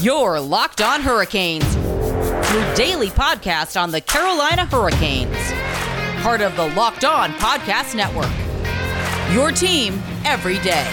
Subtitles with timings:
[0.00, 5.36] Your Locked On Hurricanes, your daily podcast on the Carolina Hurricanes.
[6.22, 8.30] Part of the Locked On Podcast Network.
[9.34, 10.86] Your team every day.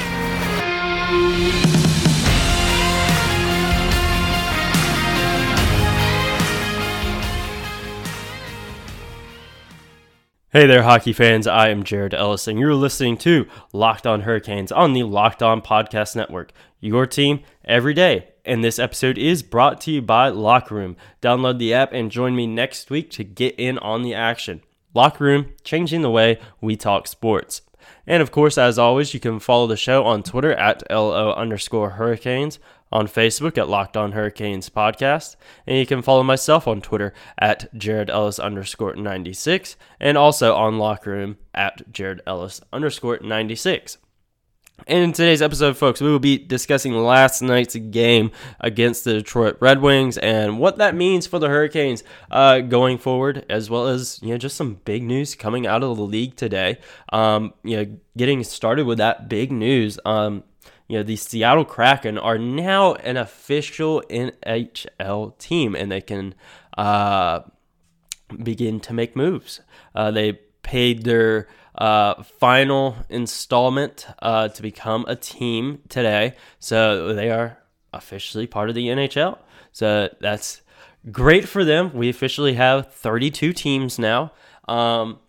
[10.49, 11.45] Hey there, hockey fans.
[11.47, 15.61] I am Jared Ellis, and you're listening to Locked On Hurricanes on the Locked On
[15.61, 16.53] Podcast Network.
[16.79, 18.29] Your team every day.
[18.45, 20.95] And this episode is brought to you by Locker Room.
[21.21, 24.61] Download the app and join me next week to get in on the action.
[24.93, 27.61] Locker Room, changing the way we talk sports.
[28.07, 31.91] And of course, as always, you can follow the show on Twitter at LO underscore
[31.91, 32.59] Hurricanes,
[32.91, 35.35] on Facebook at Locked On Hurricanes Podcast,
[35.67, 40.77] and you can follow myself on Twitter at Jared Ellis underscore 96, and also on
[40.77, 43.97] Locker Room at Jared Ellis underscore 96.
[44.87, 49.57] And in today's episode, folks, we will be discussing last night's game against the Detroit
[49.59, 54.19] Red Wings and what that means for the Hurricanes uh, going forward, as well as
[54.21, 56.77] you know just some big news coming out of the league today.
[57.11, 59.97] Um, you know, getting started with that big news.
[60.05, 60.43] Um,
[60.87, 66.35] you know, the Seattle Kraken are now an official NHL team, and they can
[66.77, 67.39] uh,
[68.43, 69.61] begin to make moves.
[69.95, 77.29] Uh, they paid their uh, final installment uh, to become a team today, so they
[77.29, 77.57] are
[77.93, 79.37] officially part of the NHL.
[79.71, 80.61] So that's
[81.11, 81.91] great for them.
[81.93, 84.31] We officially have 32 teams now.
[84.67, 85.19] Um,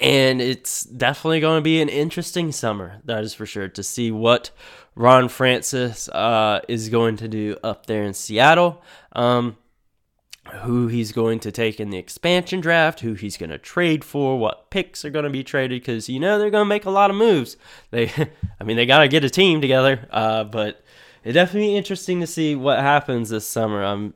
[0.00, 4.10] and it's definitely going to be an interesting summer, that is for sure, to see
[4.10, 4.50] what
[4.96, 8.82] Ron Francis uh, is going to do up there in Seattle.
[9.12, 9.56] Um,
[10.62, 14.38] who he's going to take in the expansion draft, who he's going to trade for,
[14.38, 16.90] what picks are going to be traded, because you know they're going to make a
[16.90, 17.56] lot of moves.
[17.90, 18.10] They,
[18.60, 20.84] I mean, they got to get a team together, uh, but
[21.24, 23.82] it definitely interesting to see what happens this summer.
[23.82, 24.14] I'm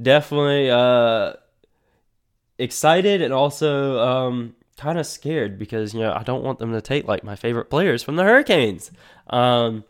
[0.00, 1.34] definitely uh,
[2.58, 6.80] excited and also um, kind of scared because you know I don't want them to
[6.80, 8.90] take like my favorite players from the Hurricanes.
[9.28, 9.84] Um,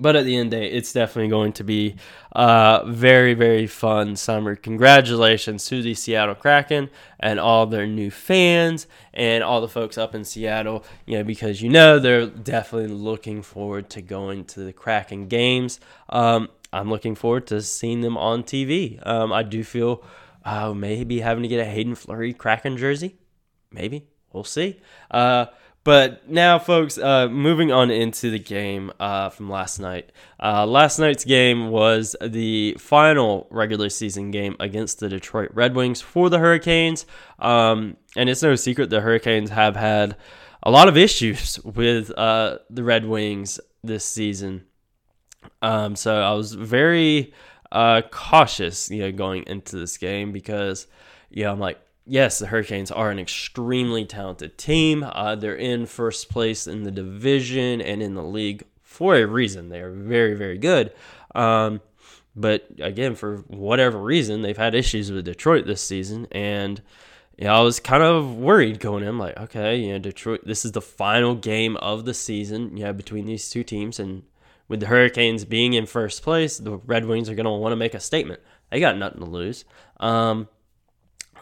[0.00, 1.96] but at the end of the day, it's definitely going to be
[2.32, 4.56] a very, very fun summer.
[4.56, 10.14] Congratulations to the Seattle Kraken and all their new fans and all the folks up
[10.14, 14.72] in Seattle, you know, because you know they're definitely looking forward to going to the
[14.72, 15.80] Kraken games.
[16.08, 19.04] Um, I'm looking forward to seeing them on TV.
[19.06, 20.04] Um, I do feel
[20.44, 23.16] uh, maybe having to get a Haydn Fleury Kraken jersey
[23.72, 24.80] maybe we'll see.
[25.10, 25.46] Uh,
[25.82, 30.12] but now, folks, uh, moving on into the game uh, from last night.
[30.42, 36.02] Uh, last night's game was the final regular season game against the Detroit Red Wings
[36.02, 37.06] for the Hurricanes.
[37.38, 40.16] Um, and it's no secret the Hurricanes have had
[40.62, 44.66] a lot of issues with uh, the Red Wings this season.
[45.62, 47.32] Um, so I was very
[47.72, 50.86] uh, cautious, you know, going into this game because,
[51.30, 55.04] you know, I'm like, yes, the Hurricanes are an extremely talented team.
[55.04, 59.68] Uh, they're in first place in the division and in the league for a reason.
[59.68, 60.92] They are very, very good.
[61.34, 61.80] Um,
[62.34, 66.26] but again, for whatever reason, they've had issues with Detroit this season.
[66.32, 66.80] And
[67.36, 70.64] you know, I was kind of worried going in, like, okay, you know, Detroit, this
[70.64, 73.98] is the final game of the season, yeah, between these two teams.
[73.98, 74.24] And
[74.68, 77.76] with the Hurricanes being in first place, the Red Wings are going to want to
[77.76, 78.40] make a statement.
[78.70, 79.64] They got nothing to lose.
[79.98, 80.48] Um,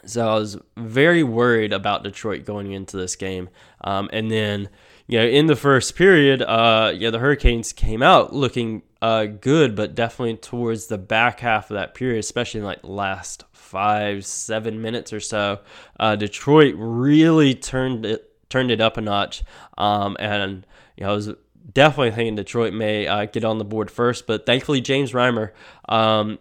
[0.05, 3.49] so I was very worried about Detroit going into this game.
[3.83, 4.69] Um, and then,
[5.07, 9.75] you know, in the first period, uh, yeah, the Hurricanes came out looking uh, good,
[9.77, 14.81] but definitely towards the back half of that period, especially in like last five, seven
[14.81, 15.61] minutes or so,
[16.01, 19.43] uh, Detroit really turned it turned it up a notch.
[19.77, 20.67] Um, and
[20.97, 21.31] you know, I was
[21.73, 25.53] definitely thinking Detroit may uh, get on the board first, but thankfully James Reimer
[25.89, 26.39] um,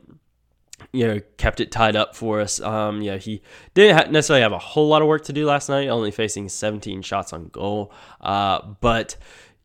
[0.93, 2.59] you know, kept it tied up for us.
[2.59, 3.41] Um, you know, he
[3.73, 7.01] didn't necessarily have a whole lot of work to do last night, only facing 17
[7.01, 7.91] shots on goal.
[8.21, 9.15] Uh, but,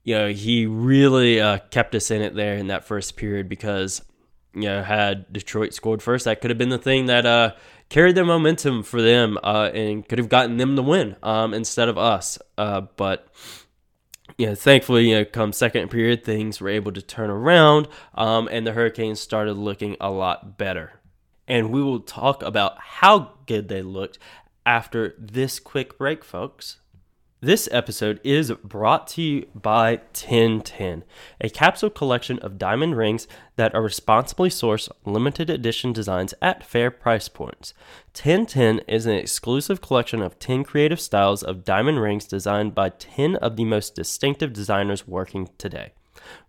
[0.05, 4.03] you know, he really uh, kept us in it there in that first period because,
[4.55, 7.53] you know, had Detroit scored first, that could have been the thing that uh,
[7.89, 11.89] carried the momentum for them uh, and could have gotten them the win um, instead
[11.89, 12.39] of us.
[12.59, 13.29] Uh, but,
[14.37, 18.49] you know, thankfully, you know, come second period, things were able to turn around, um,
[18.51, 20.99] and the Hurricanes started looking a lot better
[21.53, 24.19] and we will talk about how good they looked
[24.65, 26.79] after this quick break, folks.
[27.43, 31.05] This episode is brought to you by 1010,
[31.43, 36.91] a capsule collection of diamond rings that are responsibly sourced limited edition designs at fair
[36.91, 37.75] price points.
[38.15, 43.37] 1010 is an exclusive collection of 10 creative styles of diamond rings designed by 10
[43.37, 45.93] of the most distinctive designers working today.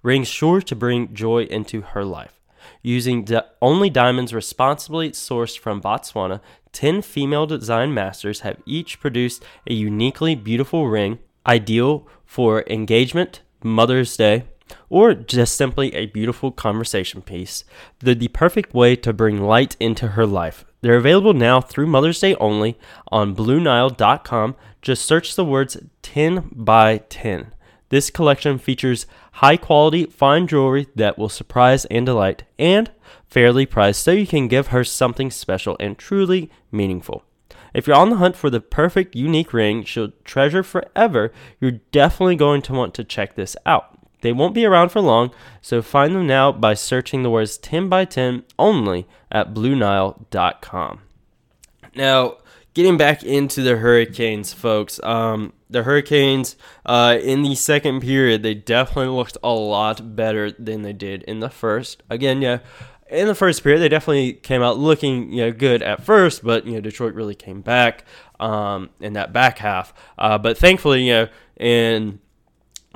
[0.02, 2.40] Rings sure to bring joy into her life.
[2.82, 9.44] Using di- only diamonds responsibly sourced from Botswana, 10 female design masters have each produced
[9.70, 14.46] a uniquely beautiful ring, ideal for engagement, Mother's Day,
[14.90, 17.64] or just simply a beautiful conversation piece.
[18.00, 20.66] They're the perfect way to bring light into her life.
[20.82, 22.78] They're available now through Mother's Day only
[23.10, 24.56] on BlueNile.com.
[24.82, 27.54] Just search the words 10 by 10.
[27.94, 32.90] This collection features high quality, fine jewelry that will surprise and delight, and
[33.28, 37.24] fairly priced so you can give her something special and truly meaningful.
[37.72, 41.32] If you're on the hunt for the perfect, unique ring she'll treasure forever,
[41.62, 43.96] you're definitely going to want to check this out.
[44.22, 45.30] They won't be around for long,
[45.62, 51.02] so find them now by searching the words 10 by 10 only at BlueNile.com.
[51.94, 52.38] Now,
[52.74, 56.56] getting back into the Hurricanes, folks, um, the Hurricanes
[56.86, 61.40] uh, in the second period, they definitely looked a lot better than they did in
[61.40, 62.04] the first.
[62.10, 62.60] Again, yeah,
[63.10, 66.66] in the first period, they definitely came out looking you know good at first, but
[66.66, 68.06] you know Detroit really came back
[68.40, 69.94] um, in that back half.
[70.18, 71.28] Uh, but thankfully, you know,
[71.60, 72.20] in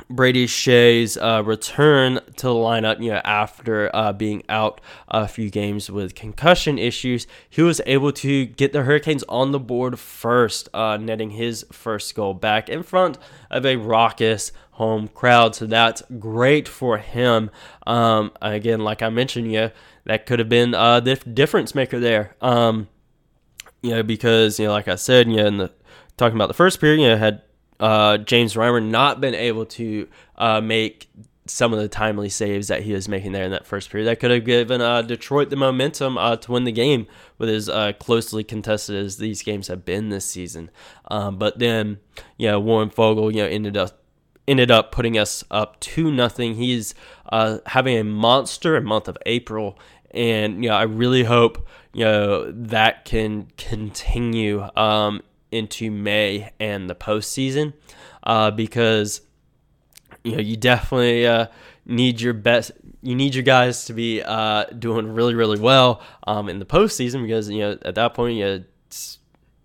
[0.10, 5.50] Brady Skjei's uh, return to the lineup, you know, after uh, being out a few
[5.50, 10.70] games with concussion issues, he was able to get the Hurricanes on the board first,
[10.74, 13.18] uh, netting his first goal back in front
[13.52, 15.56] of a raucous home crowd.
[15.56, 17.50] So that's great for him.
[17.86, 19.70] Um, again, like I mentioned, yeah,
[20.06, 22.36] that could have been uh, the difference maker there.
[22.42, 22.88] Um,
[23.82, 25.72] you know, because you know, like I said, you know, in the
[26.16, 27.42] talking about the first period, you know, had
[27.80, 30.08] uh, James Reimer not been able to
[30.38, 31.10] uh, make
[31.50, 34.06] some of the timely saves that he was making there in that first period.
[34.08, 37.08] That could have given uh, Detroit the momentum uh, to win the game
[37.38, 40.70] with as uh, closely contested as these games have been this season.
[41.10, 42.00] Um, but then,
[42.38, 44.02] you know, Warren Foegele, you know, ended up
[44.48, 46.56] ended up putting us up two nothing.
[46.56, 46.96] He's
[47.30, 49.78] uh, having a monster month of April,
[50.12, 55.22] and you know, I really hope you know that can continue um,
[55.52, 57.74] into May and the postseason
[58.24, 59.22] uh, because
[60.24, 61.48] you know you definitely uh,
[61.86, 62.72] need your best.
[63.02, 67.24] You need your guys to be uh, doing really really well um, in the postseason
[67.24, 68.66] because you know at that point you.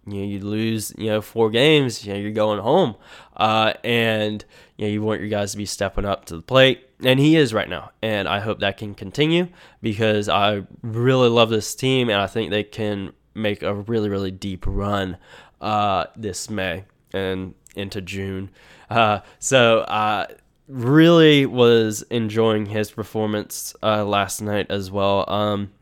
[0.04, 2.96] You know, you lose, you know, four games, you know, you're going home.
[3.36, 4.44] Uh, and,
[4.76, 6.88] you know, you want your guys to be stepping up to the plate.
[7.04, 7.92] And he is right now.
[8.02, 9.46] And I hope that can continue
[9.80, 14.32] because I really love this team and I think they can make a really, really
[14.32, 15.18] deep run
[15.62, 18.50] uh, this May and into June.
[18.90, 20.26] Uh, so I
[20.68, 25.28] really was enjoying his performance uh, last night as well.
[25.30, 25.72] Um,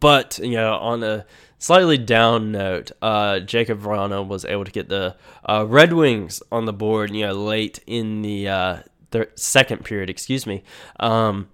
[0.00, 1.26] but you know, on a
[1.58, 6.66] slightly down note, uh, Jakub Vrana was able to get the uh, Red Wings on
[6.66, 7.14] the board.
[7.14, 8.76] You know, late in the uh,
[9.34, 10.62] second period, excuse me.
[11.00, 11.48] Um,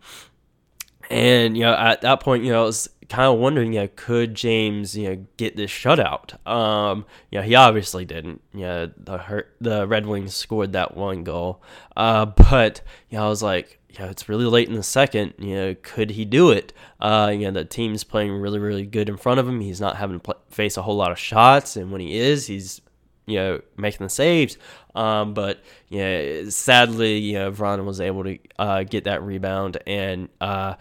[1.08, 3.88] and you know, at that point, you know, I was kind of wondering, you know,
[3.96, 6.46] could James, you know, get this shutout?
[6.46, 8.42] Um, you know, he obviously didn't.
[8.52, 11.62] You know, the hurt, the Red Wings scored that one goal,
[11.96, 15.34] uh, but you know, I was like, you know, it's really late in the second.
[15.38, 16.72] You know, could he do it?
[17.00, 19.60] Uh, you know, the team's playing really, really good in front of him.
[19.60, 22.46] He's not having to play, face a whole lot of shots, and when he is,
[22.46, 22.80] he's
[23.28, 24.56] you know making the saves.
[24.94, 29.78] Um, but you know, sadly, you know, Vrana was able to uh, get that rebound
[29.86, 30.74] and uh,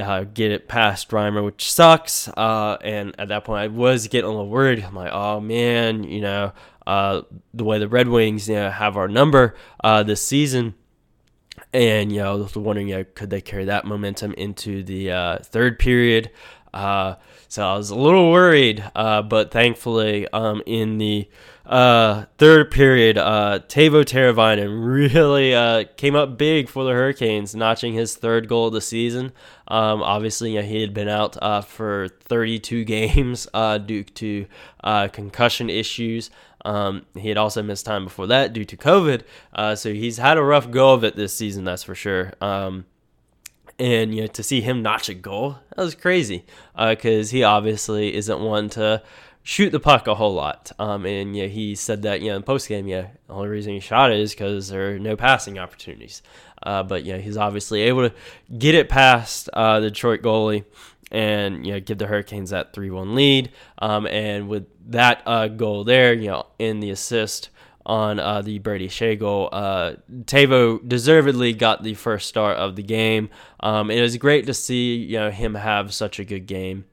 [0.00, 2.28] uh, get it past Reimer, which sucks.
[2.28, 4.82] Uh, and at that point, I was getting a little worried.
[4.82, 6.52] I'm like, oh man, you know,
[6.86, 7.22] uh,
[7.54, 9.54] the way the Red Wings you know, have our number
[9.84, 10.74] uh, this season.
[11.72, 15.38] And, you know, I was wondering, you know, could they carry that momentum into the
[15.44, 16.30] third period?
[16.74, 21.28] So I was a little worried, but thankfully, um, in the
[21.66, 27.92] uh, third period, uh, Teuvo Teravainen really uh, came up big for the Hurricanes, notching
[27.92, 29.32] his third goal of the season.
[29.66, 34.46] Um, obviously, you know, he had been out uh, for 32 games uh, due to
[34.84, 36.30] uh, concussion issues.
[36.64, 39.22] Um, he had also missed time before that due to COVID.
[39.52, 42.32] Uh, so he's had a rough go of it this season, that's for sure.
[42.40, 42.86] Um,
[43.78, 46.44] and you know, to see him notch a goal, that was crazy
[46.76, 49.02] because he obviously isn't one to
[49.46, 50.72] shoot the puck a whole lot.
[50.76, 53.80] Um, and yeah, he said that know in post game, yeah, the only reason he
[53.80, 56.20] shot it is because there are no passing opportunities.
[56.64, 58.14] Uh, but yeah, he's obviously able to
[58.58, 60.64] get it past uh, the Detroit goalie
[61.12, 63.52] and you know give the Hurricanes that three one lead.
[63.78, 67.50] Um, and with that uh, goal there, you know, in the assist
[67.84, 69.48] on uh, the Brady Skjei goal.
[69.52, 73.30] Uh, Teuvo deservedly got the first start of the game.
[73.60, 76.86] Um, it was great to see you know him have such a good game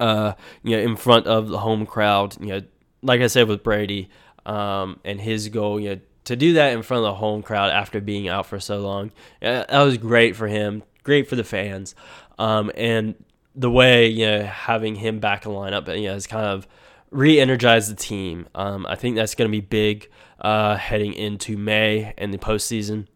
[0.00, 2.36] uh, you know, in front of the home crowd.
[2.40, 2.62] You know,
[3.02, 4.10] like I said with Brady
[4.46, 7.70] um, and his goal, you know, to do that in front of the home crowd
[7.70, 9.10] after being out for so long,
[9.42, 10.82] uh, that was great for him.
[11.02, 11.94] great for the fans.
[12.38, 13.14] Um, and
[13.54, 16.66] the way you know having him back in the lineup, you know, has kind of
[17.10, 18.46] re-energized the team.
[18.54, 20.08] Um, I think that's going to be big
[20.40, 23.06] uh, heading into May and the postseason.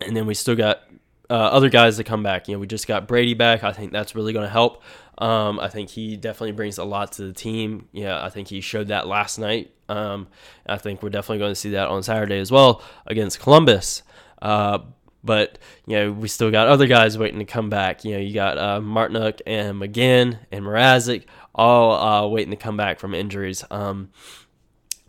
[0.00, 0.80] And then we still got
[1.30, 2.48] uh, other guys to come back.
[2.48, 3.64] You know, we just got Brady back.
[3.64, 4.82] I think that's really going to help.
[5.18, 7.88] Um, I think he definitely brings a lot to the team.
[7.92, 9.72] Yeah, I think he showed that last night.
[9.88, 10.28] Um,
[10.66, 14.02] I think we're definitely going to see that on Saturday as well against Columbus.
[14.42, 14.80] Uh,
[15.22, 18.04] but you know, we still got other guys waiting to come back.
[18.04, 22.76] You know, you got uh, Martinook and McGinn and Mrazek all uh, waiting to come
[22.76, 23.64] back from injuries.
[23.70, 24.10] Um,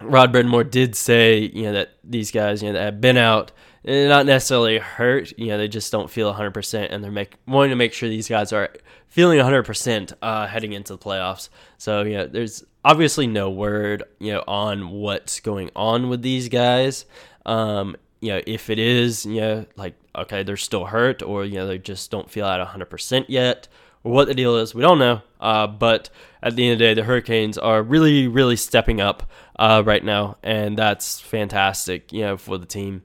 [0.01, 3.51] Rod Brind'Amour did say, you know, that these guys, you know, that have been out,
[3.85, 7.75] not necessarily hurt, you know, they just don't feel 100%, and they're make, wanting to
[7.75, 8.69] make sure these guys are
[9.07, 11.49] feeling 100% uh, heading into the playoffs.
[11.77, 16.49] So, you know, there's obviously no word, you know, on what's going on with these
[16.49, 17.05] guys.
[17.45, 21.55] Um, you know, if it is, you know, like, okay, they're still hurt, or, you
[21.55, 23.67] know, they just don't feel at 100% yet,
[24.03, 25.21] or what the deal is, we don't know.
[25.39, 26.09] Uh, but
[26.41, 30.03] at the end of the day, the Hurricanes are really, really stepping up uh, right
[30.03, 33.03] now, and that's fantastic, you know, for the team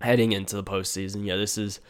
[0.00, 1.24] heading into the postseason.
[1.24, 1.80] Yeah, this has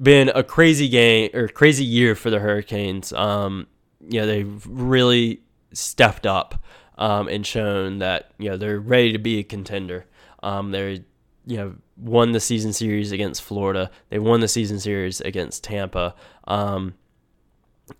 [0.00, 3.12] been a crazy game or crazy year for the Hurricanes.
[3.12, 3.66] Um,
[4.00, 6.62] you know, they've really stepped up
[6.96, 10.06] um, and shown that you know they're ready to be a contender.
[10.42, 10.98] Um, they're
[11.46, 13.90] you know won the season series against Florida.
[14.10, 16.14] They won the season series against Tampa.
[16.46, 16.94] Um,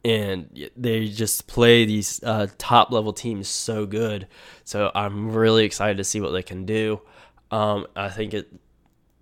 [0.05, 4.29] and they just play these uh, top level teams so good.
[4.65, 7.01] So I'm really excited to see what they can do.
[7.51, 8.53] Um, I think it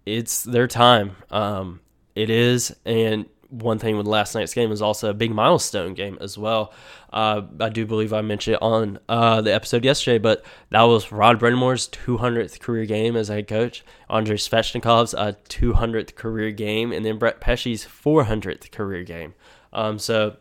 [0.07, 1.17] it's their time.
[1.31, 1.81] Um,
[2.15, 6.19] it is, and one thing with last night's game was also a big milestone game
[6.21, 6.73] as well.
[7.13, 11.13] Uh, I do believe I mentioned it on uh, the episode yesterday, but that was
[11.13, 17.05] Rod Brind'Amour's 200th career game as head coach, Andrei Svechnikov's uh, 200th career game, and
[17.05, 19.35] then Brett Pesce's 400th career game.
[19.73, 20.37] Um, so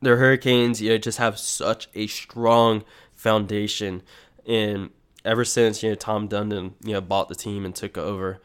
[0.00, 2.84] the Hurricanes, you know, just have such a strong
[3.14, 4.02] foundation.
[4.46, 4.90] And
[5.24, 8.40] ever since you know Tom Dundon, you know, bought the team and took over,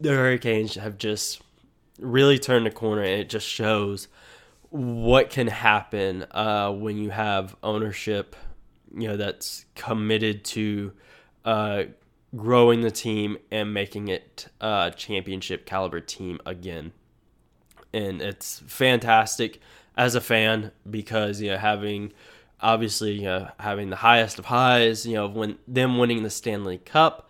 [0.00, 1.42] the Hurricanes have just
[1.98, 3.02] really turned the corner.
[3.02, 4.08] And it just shows
[4.70, 8.36] what can happen uh, when you have ownership,
[8.94, 10.92] you know, that's committed to
[11.44, 11.84] uh,
[12.36, 16.92] growing the team and making it a championship caliber team again.
[17.92, 19.60] And it's fantastic
[19.96, 22.12] as a fan because you know having
[22.60, 26.78] obviously you know having the highest of highs, you know when them winning the Stanley
[26.78, 27.27] Cup,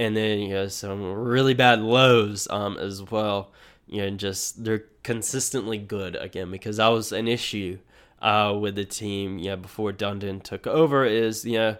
[0.00, 3.52] and then you know some really bad lows um, as well.
[3.86, 7.78] You know, and just they're consistently good again because that was an issue
[8.22, 9.38] uh, with the team.
[9.38, 11.76] Yeah, before Dundon took over, is you know,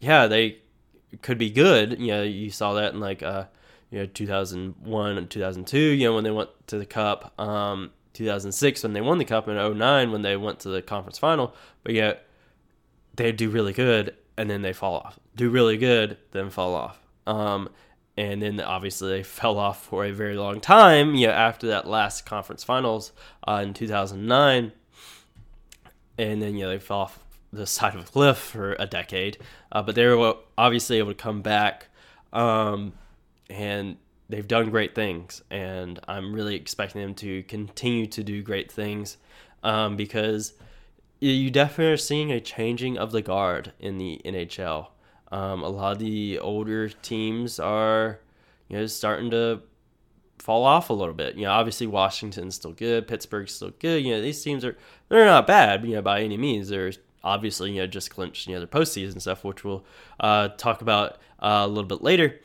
[0.00, 0.58] yeah they
[1.22, 2.00] could be good.
[2.00, 3.44] You know, you saw that in like uh,
[3.90, 5.78] you know 2001 and 2002.
[5.78, 7.38] You know when they went to the Cup.
[7.40, 11.16] Um, 2006 when they won the cup and 09 when they went to the conference
[11.16, 12.26] final but yet
[13.16, 17.01] they do really good and then they fall off do really good then fall off
[17.26, 17.68] um,
[18.16, 21.86] and then obviously they fell off for a very long time you know after that
[21.86, 23.12] last conference finals
[23.46, 24.72] uh, in 2009
[26.18, 27.18] and then you know they fell off
[27.52, 29.38] the side of a cliff for a decade.
[29.70, 31.88] Uh, but they were obviously able to come back
[32.32, 32.92] um,
[33.50, 33.96] and
[34.28, 39.18] they've done great things, and I'm really expecting them to continue to do great things
[39.62, 40.54] um, because
[41.20, 44.88] you definitely are seeing a changing of the guard in the NHL.
[45.32, 48.20] Um, a lot of the older teams are,
[48.68, 49.62] you know, starting to
[50.38, 51.36] fall off a little bit.
[51.36, 54.04] You know, obviously Washington's still good, Pittsburgh's still good.
[54.04, 54.76] You know, these teams are
[55.08, 56.68] they're not bad, you know, by any means.
[56.68, 56.92] They're
[57.24, 59.84] obviously you know just clinched you know their postseason stuff, which we'll
[60.20, 62.40] uh, talk about uh, a little bit later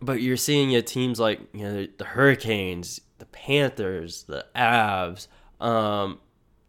[0.00, 5.28] but you're seeing you teams like you know the Hurricanes, the Panthers, the Avs,
[5.60, 6.18] um,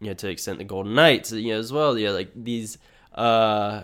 [0.00, 1.98] you know to extent the Golden Knights, you know as well.
[1.98, 2.78] You know, like these,
[3.14, 3.82] uh,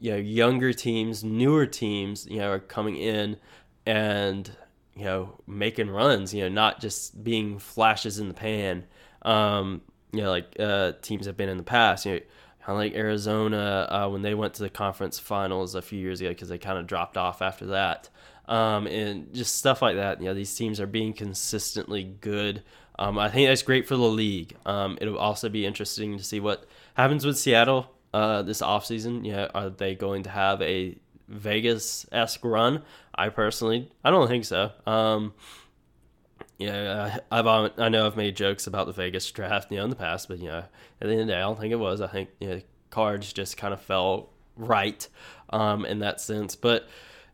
[0.00, 3.36] you know, younger teams, newer teams, you know, are coming in
[3.84, 4.50] and
[4.94, 6.34] you know making runs.
[6.34, 8.84] You know, not just being flashes in the pan.
[9.22, 12.06] Um, you know, like uh, teams have been in the past.
[12.06, 12.20] You know,
[12.64, 16.20] kind of like Arizona uh, when they went to the conference finals a few years
[16.20, 18.10] ago because they kind of dropped off after that
[18.48, 20.20] um, and just stuff like that.
[20.20, 22.62] You know, these teams are being consistently good.
[22.98, 24.56] Um, I think that's great for the league.
[24.64, 29.22] Um, it'll also be interesting to see what happens with Seattle uh, this offseason.
[29.22, 30.96] Know, are they going to have a
[31.28, 32.82] Vegas esque run?
[33.14, 34.72] I personally, I don't think so.
[34.86, 35.34] Um,
[36.58, 39.96] yeah, I've I know I've made jokes about the Vegas draft, you know, in the
[39.96, 40.64] past, but you know,
[41.00, 42.00] at the end of the day, I don't think it was.
[42.00, 45.06] I think you know, cards just kind of fell right
[45.50, 46.56] um, in that sense.
[46.56, 46.88] But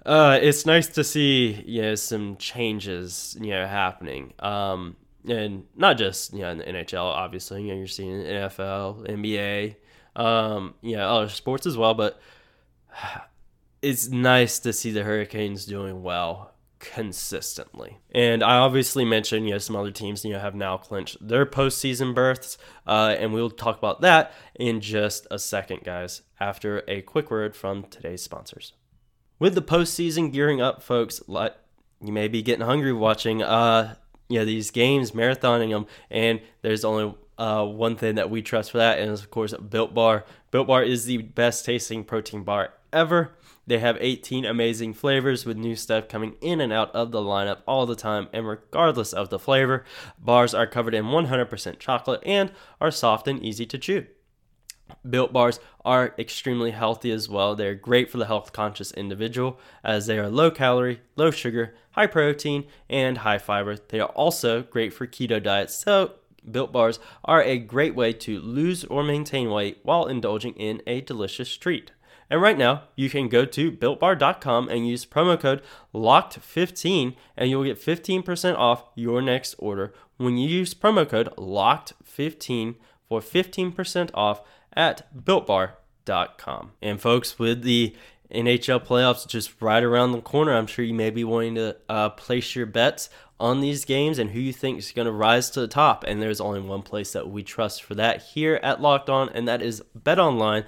[0.04, 4.32] Uh, it's nice to see you know some changes you know happening.
[4.40, 4.96] Um,
[5.28, 7.62] and not just you know in the NHL, obviously.
[7.62, 9.76] You know you're seeing NFL, NBA,
[10.16, 11.94] um, yeah, other sports as well.
[11.94, 12.20] But
[13.82, 18.00] it's nice to see the Hurricanes doing well consistently.
[18.12, 21.46] And I obviously mentioned, you know, some other teams, you know, have now clinched their
[21.46, 22.58] postseason berths.
[22.86, 27.54] Uh, and we'll talk about that in just a second, guys, after a quick word
[27.54, 28.72] from today's sponsors.
[29.38, 31.54] With the postseason gearing up, folks, like
[32.00, 33.94] you may be getting hungry watching uh,
[34.38, 38.78] know, these games, marathoning them, and there's only uh, one thing that we trust for
[38.78, 40.24] that, and of course, Built Bar.
[40.50, 43.32] Built Bar is the best tasting protein bar ever.
[43.66, 47.58] They have 18 amazing flavors with new stuff coming in and out of the lineup
[47.66, 48.28] all the time.
[48.32, 49.84] And regardless of the flavor,
[50.18, 54.06] bars are covered in 100% chocolate and are soft and easy to chew.
[55.08, 57.54] Built bars are extremely healthy as well.
[57.54, 62.08] They're great for the health conscious individual as they are low calorie, low sugar, high
[62.08, 63.76] protein, and high fiber.
[63.76, 65.74] They are also great for keto diets.
[65.74, 66.12] So,
[66.50, 71.00] Built bars are a great way to lose or maintain weight while indulging in a
[71.00, 71.92] delicious treat.
[72.32, 75.62] And right now, you can go to builtbar.com and use promo code
[75.94, 82.76] LOCKED15 and you'll get 15% off your next order when you use promo code LOCKED15
[83.06, 84.40] for 15% off
[84.74, 86.72] at builtbar.com.
[86.80, 87.94] And folks, with the
[88.32, 92.08] NHL playoffs just right around the corner, I'm sure you may be wanting to uh,
[92.10, 93.10] place your bets
[93.42, 96.04] on these games and who you think is going to rise to the top.
[96.06, 99.48] And there's only one place that we trust for that here at Locked On, and
[99.48, 100.64] that is betonline.ag.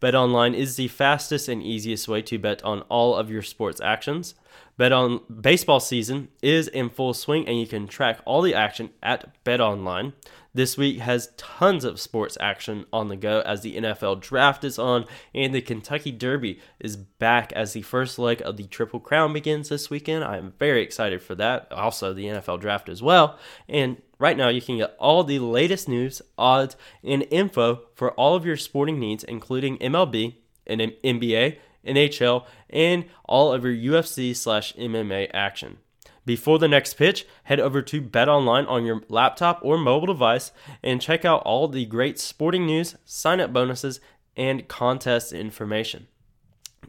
[0.00, 4.34] BetOnline is the fastest and easiest way to bet on all of your sports actions.
[4.76, 8.90] Bet on baseball season is in full swing and you can track all the action
[9.02, 10.14] at BetOnline.
[10.54, 14.78] This week has tons of sports action on the go as the NFL draft is
[14.78, 19.32] on and the Kentucky Derby is back as the first leg of the Triple Crown
[19.32, 20.24] begins this weekend.
[20.24, 21.72] I am very excited for that.
[21.72, 23.38] Also, the NFL draft as well.
[23.68, 28.36] And Right now, you can get all the latest news, odds, and info for all
[28.36, 34.74] of your sporting needs, including MLB and NBA, NHL, and all of your UFC slash
[34.74, 35.78] MMA action.
[36.24, 41.00] Before the next pitch, head over to BetOnline on your laptop or mobile device and
[41.00, 44.00] check out all the great sporting news, sign up bonuses,
[44.36, 46.06] and contest information.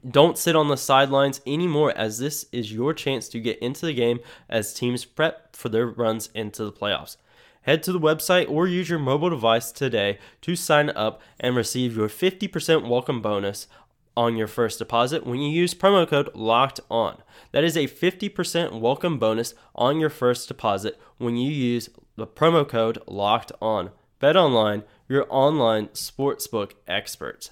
[0.07, 3.93] Don't sit on the sidelines anymore, as this is your chance to get into the
[3.93, 4.19] game
[4.49, 7.17] as teams prep for their runs into the playoffs.
[7.61, 11.95] Head to the website or use your mobile device today to sign up and receive
[11.95, 13.67] your 50% welcome bonus
[14.15, 17.21] on your first deposit when you use promo code locked on.
[17.51, 22.67] That is a 50% welcome bonus on your first deposit when you use the promo
[22.67, 23.91] code locked on.
[24.19, 27.51] Bet online, your online sportsbook experts.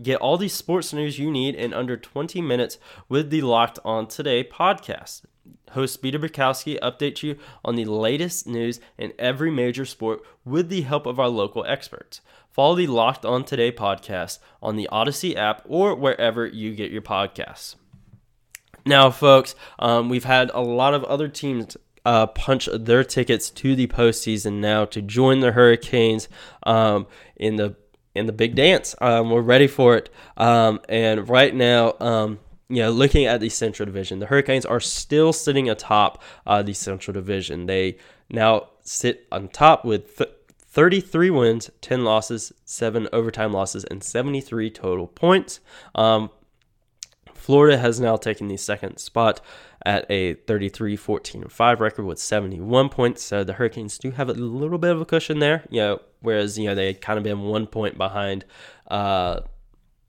[0.00, 4.06] Get all the sports news you need in under 20 minutes with the Locked On
[4.06, 5.22] Today podcast.
[5.70, 10.82] Host Peter Bukowski updates you on the latest news in every major sport with the
[10.82, 12.20] help of our local experts.
[12.50, 17.02] Follow the Locked On Today podcast on the Audacy app or wherever you get your
[17.02, 17.76] podcasts.
[18.84, 23.76] Now, folks, um, we've had a lot of other teams uh, punch their tickets to
[23.76, 26.28] the postseason now to join the Hurricanes
[26.62, 27.06] um,
[27.36, 27.76] in the
[28.14, 28.94] in the big dance.
[29.00, 33.48] Um, we're ready for it, um, and right now um, you know, looking at the
[33.48, 37.66] Central Division, the Hurricanes are still sitting atop uh, the Central Division.
[37.66, 37.96] They
[38.28, 44.70] now sit on top with th- 33 wins, 10 losses, 7 overtime losses, and 73
[44.70, 45.60] total points.
[45.94, 46.30] Um,
[47.32, 49.40] Florida has now taken the second spot
[49.86, 53.22] at a 33 14 5 record with 71 points.
[53.22, 56.58] So the Hurricanes do have a little bit of a cushion there, you know, whereas,
[56.58, 58.44] you know, they kind of been one point behind.
[58.88, 59.40] Uh,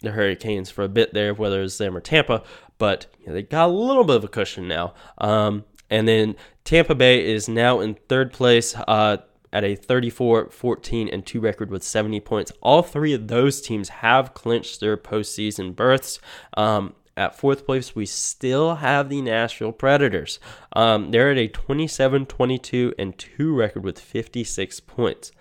[0.02, 2.44] the Hurricanes for a bit there, whether it's them or Tampa,
[2.78, 4.94] but you know, they got a little bit of a cushion now.
[5.18, 9.18] Um, and then Tampa Bay is now in third place uh,
[9.52, 12.52] at a 34 14 and 2 record with 70 points.
[12.62, 16.20] All three of those teams have clinched their postseason berths.
[16.56, 20.40] Um, at fourth place, we still have the Nashville Predators.
[20.72, 25.34] Um, they're at a 27 22 and 2 record with 56 points.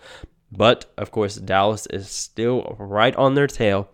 [0.51, 3.91] But of course, Dallas is still right on their tail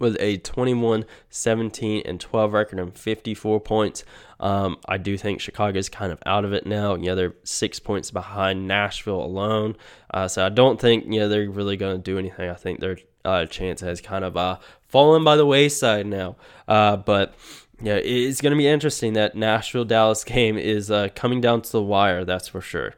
[0.00, 4.04] with a 21, 17, and 12 record and 54 points.
[4.40, 6.94] Um, I do think Chicago's kind of out of it now.
[6.94, 9.76] You know, they're six points behind Nashville alone.
[10.12, 12.50] Uh, so I don't think, you know, they're really going to do anything.
[12.50, 14.58] I think their uh, chance has kind of uh,
[14.88, 16.36] fallen by the wayside now.
[16.66, 17.34] Uh, but
[17.82, 21.72] yeah, it's going to be interesting that Nashville Dallas game is uh, coming down to
[21.72, 22.94] the wire, that's for sure.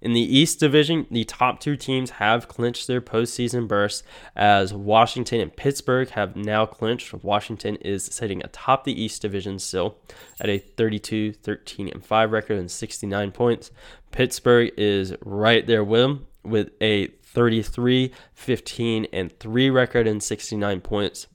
[0.00, 4.02] In the East Division, the top two teams have clinched their postseason berths
[4.36, 7.12] as Washington and Pittsburgh have now clinched.
[7.24, 9.96] Washington is sitting atop the East Division still
[10.40, 13.70] at a 32 13 and 5 record and 69 points.
[14.10, 20.80] Pittsburgh is right there with them with a 33 15 and 3 record and 69
[20.80, 21.26] points.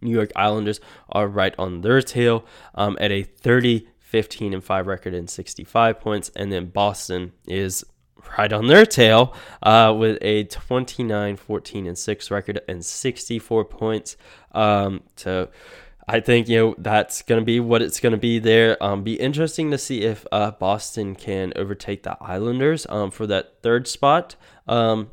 [0.00, 4.86] New York Islanders are right on their tail um, at a 30 15 and 5
[4.86, 6.30] record and 65 points.
[6.36, 7.82] And then Boston is
[8.36, 14.18] right on their tail uh, with a 29 14 and 6 record and 64 points.
[14.52, 15.48] Um, so
[16.06, 18.80] I think you know that's going to be what it's going to be there.
[18.84, 23.62] Um, be interesting to see if uh, Boston can overtake the Islanders um, for that
[23.62, 24.36] third spot.
[24.68, 25.10] Um,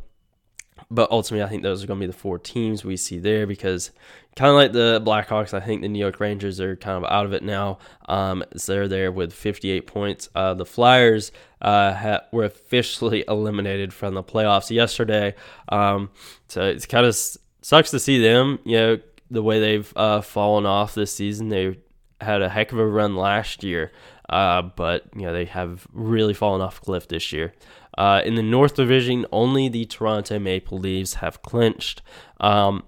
[0.92, 3.46] but ultimately, I think those are going to be the four teams we see there
[3.46, 3.92] because
[4.36, 7.26] kind of like the Blackhawks, I think the New York Rangers are kind of out
[7.26, 7.78] of it now.
[8.08, 10.30] Um, so they're there with 58 points.
[10.34, 15.36] Uh, the Flyers uh, ha- were officially eliminated from the playoffs yesterday.
[15.68, 16.10] Um,
[16.48, 17.16] so it's kind of
[17.62, 19.00] sucks to see them, you know,
[19.30, 21.50] the way they've uh, fallen off this season.
[21.50, 21.78] They
[22.22, 23.92] had a heck of a run last year,
[24.30, 27.54] uh, but you know they have really fallen off cliff this year.
[27.98, 32.02] Uh, in the North Division, only the Toronto Maple Leafs have clinched.
[32.40, 32.84] Um,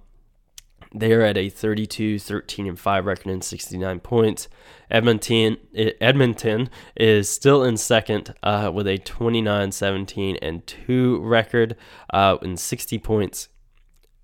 [0.93, 4.49] they are at a 32, 13, and 5 record and 69 points.
[4.89, 5.57] Edmonton,
[6.01, 11.77] Edmonton is still in second uh, with a 29, 17, and 2 record
[12.13, 13.47] uh, and 60 points.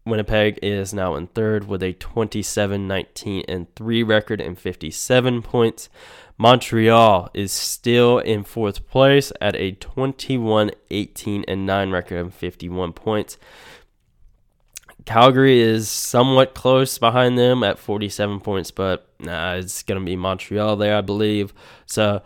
[0.09, 5.89] Winnipeg is now in third with a 27, 19, and 3 record and 57 points.
[6.37, 12.93] Montreal is still in fourth place at a 21, 18, and 9 record and 51
[12.93, 13.37] points.
[15.05, 20.15] Calgary is somewhat close behind them at 47 points, but nah, it's going to be
[20.15, 21.53] Montreal there, I believe.
[21.85, 22.21] So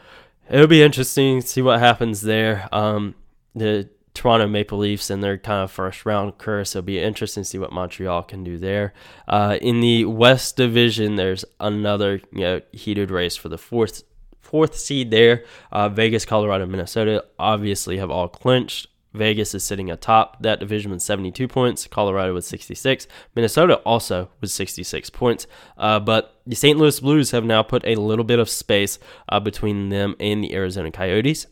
[0.50, 2.68] it'll be interesting to see what happens there.
[2.72, 3.16] Um,
[3.54, 3.88] the
[4.22, 6.76] Toronto Maple Leafs and their kind of first round curse.
[6.76, 8.94] It'll be interesting to see what Montreal can do there.
[9.28, 14.04] Uh, in the West Division, there's another you know heated race for the fourth
[14.40, 15.44] fourth seed there.
[15.72, 18.86] Uh, Vegas, Colorado, Minnesota obviously have all clinched.
[19.16, 21.88] Vegas is sitting atop that division with 72 points.
[21.88, 23.08] Colorado with 66.
[23.36, 25.48] Minnesota also with 66 points.
[25.80, 26.78] Uh, but the St.
[26.78, 30.54] Louis Blues have now put a little bit of space uh, between them and the
[30.54, 31.48] Arizona Coyotes.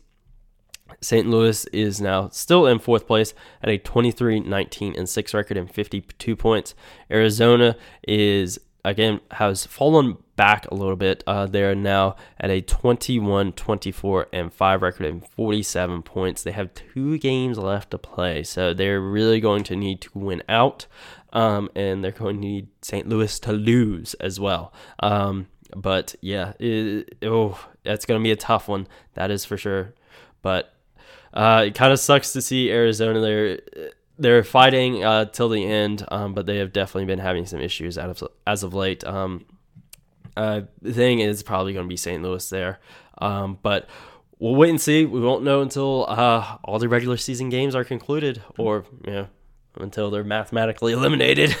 [1.00, 1.28] St.
[1.28, 5.72] Louis is now still in fourth place at a 23 19 and 6 record and
[5.72, 6.74] 52 points.
[7.10, 7.76] Arizona
[8.06, 11.22] is again has fallen back a little bit.
[11.26, 16.42] Uh, they're now at a 21 24 and 5 record and 47 points.
[16.42, 20.42] They have two games left to play, so they're really going to need to win
[20.48, 20.86] out,
[21.32, 23.08] um, and they're going to need St.
[23.08, 24.72] Louis to lose as well.
[25.00, 28.86] Um, but yeah, it, oh, that's going to be a tough one.
[29.14, 29.94] That is for sure.
[30.42, 30.72] But
[31.32, 33.60] uh, it kind of sucks to see Arizona there.
[34.18, 37.96] They're fighting uh, till the end, um, but they have definitely been having some issues
[37.96, 39.02] of, as of late.
[39.04, 39.46] Um,
[40.36, 42.22] uh, the thing is probably going to be St.
[42.22, 42.80] Louis there,
[43.18, 43.88] um, but
[44.38, 45.04] we'll wait and see.
[45.06, 49.26] We won't know until uh, all the regular season games are concluded, or you know,
[49.76, 51.56] until they're mathematically eliminated.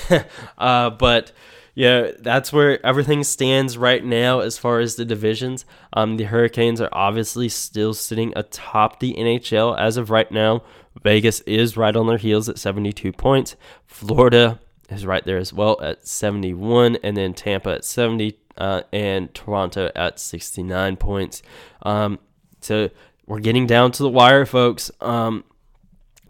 [0.58, 1.32] uh, but
[1.80, 5.64] yeah, that's where everything stands right now as far as the divisions.
[5.94, 10.62] Um, the Hurricanes are obviously still sitting atop the NHL as of right now.
[11.02, 13.56] Vegas is right on their heels at 72 points.
[13.86, 19.32] Florida is right there as well at 71, and then Tampa at 70, uh, and
[19.32, 21.42] Toronto at 69 points.
[21.80, 22.18] Um,
[22.60, 22.90] so
[23.24, 24.90] we're getting down to the wire, folks.
[25.00, 25.44] Um,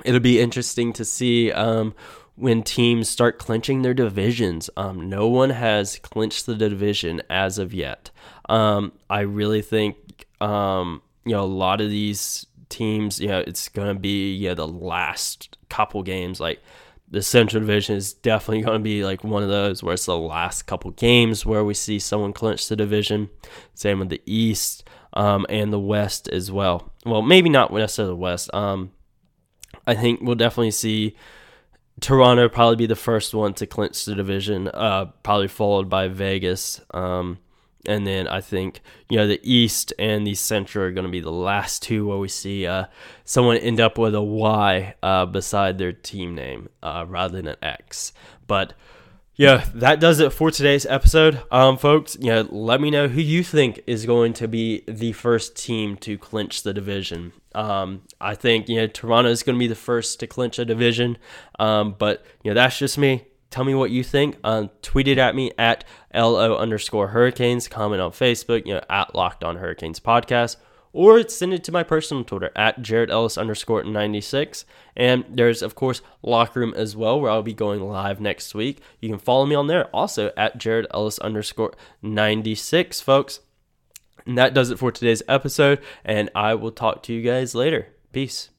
[0.04, 1.92] it'll be interesting to see um,
[2.40, 4.70] when teams start clinching their divisions.
[4.76, 8.10] Um, no one has clinched the division as of yet.
[8.48, 13.20] Um, I really think um, you know a lot of these teams.
[13.20, 16.60] You know, it's going to be yeah the last couple games like.
[17.12, 20.16] The Central Division is definitely going to be like one of those where it's the
[20.16, 23.30] last couple games where we see someone clinch the division.
[23.74, 26.92] Same with the East um, and the West as well.
[27.04, 28.54] Well, maybe not necessarily the West.
[28.54, 28.92] Um,
[29.88, 31.16] I think we'll definitely see
[32.00, 36.80] Toronto probably be the first one to clinch the division, uh, probably followed by Vegas.
[36.92, 37.38] Um,
[37.86, 41.20] and then I think you know the East and the Central are going to be
[41.20, 42.86] the last two where we see uh,
[43.24, 47.56] someone end up with a Y uh, beside their team name uh, rather than an
[47.62, 48.12] X.
[48.46, 48.74] But
[49.40, 51.40] yeah, that does it for today's episode.
[51.50, 55.12] Um, folks, you know, let me know who you think is going to be the
[55.12, 57.32] first team to clinch the division.
[57.54, 60.66] Um, I think, you know, Toronto is going to be the first to clinch a
[60.66, 61.16] division.
[61.58, 63.28] Um, but, you know, that's just me.
[63.48, 64.36] Tell me what you think.
[64.44, 67.66] Um, tweet it at me at LO underscore hurricanes.
[67.66, 70.56] Comment on Facebook, you know, at Locked On Hurricanes Podcast.
[70.92, 74.64] Or send it to my personal Twitter at Jared Ellis underscore 96.
[74.96, 78.80] And there's, of course, Locker Room as well, where I'll be going live next week.
[79.00, 81.72] You can follow me on there also at Jared Ellis underscore
[82.02, 83.40] 96, folks.
[84.26, 87.88] And that does it for today's episode, and I will talk to you guys later.
[88.12, 88.50] Peace.